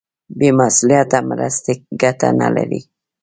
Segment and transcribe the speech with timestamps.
[0.37, 2.81] بې مسولیته مرستې ګټه نه لري.